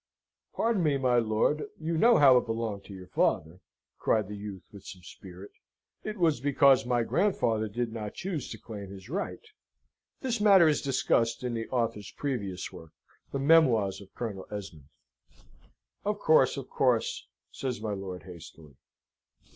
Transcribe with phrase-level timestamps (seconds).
[0.55, 1.65] "Pardon me, my lord.
[1.79, 3.59] You know how it belonged to your father,"
[3.99, 5.51] cried the youth, with some spirit.
[6.03, 9.43] "It was because my grandfather did not choose to claim his right."
[10.21, 12.93] [This matter is discussed in the Author's previous work,
[13.31, 14.89] The Memoirs of Colonel Esmond.]
[16.03, 18.77] "Of course, of course," says my lord, hastily.